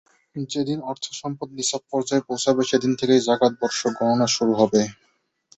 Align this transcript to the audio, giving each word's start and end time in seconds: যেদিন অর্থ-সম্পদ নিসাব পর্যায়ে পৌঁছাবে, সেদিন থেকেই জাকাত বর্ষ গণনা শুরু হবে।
যেদিন 0.35 0.79
অর্থ-সম্পদ 0.83 1.49
নিসাব 1.57 1.81
পর্যায়ে 1.91 2.27
পৌঁছাবে, 2.29 2.61
সেদিন 2.69 2.91
থেকেই 2.99 3.25
জাকাত 3.27 3.53
বর্ষ 3.61 3.79
গণনা 3.97 4.27
শুরু 4.35 4.53
হবে। 4.61 4.81